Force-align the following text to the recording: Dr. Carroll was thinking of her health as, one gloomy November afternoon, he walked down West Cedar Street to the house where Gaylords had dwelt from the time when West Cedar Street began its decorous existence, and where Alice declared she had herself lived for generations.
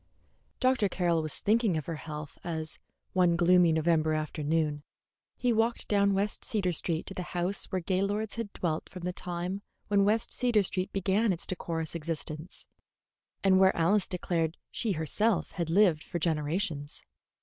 Dr. 0.59 0.89
Carroll 0.89 1.21
was 1.21 1.37
thinking 1.37 1.77
of 1.77 1.85
her 1.85 1.97
health 1.97 2.39
as, 2.43 2.79
one 3.13 3.35
gloomy 3.35 3.71
November 3.71 4.13
afternoon, 4.15 4.81
he 5.37 5.53
walked 5.53 5.87
down 5.87 6.15
West 6.15 6.43
Cedar 6.43 6.71
Street 6.71 7.05
to 7.05 7.13
the 7.13 7.21
house 7.37 7.65
where 7.67 7.81
Gaylords 7.83 8.33
had 8.33 8.51
dwelt 8.51 8.89
from 8.89 9.03
the 9.03 9.13
time 9.13 9.61
when 9.89 10.03
West 10.03 10.33
Cedar 10.33 10.63
Street 10.63 10.91
began 10.91 11.31
its 11.31 11.45
decorous 11.45 11.93
existence, 11.93 12.65
and 13.43 13.59
where 13.59 13.77
Alice 13.77 14.07
declared 14.07 14.57
she 14.71 14.93
had 14.93 14.97
herself 14.97 15.59
lived 15.59 16.01
for 16.01 16.17
generations. 16.17 17.03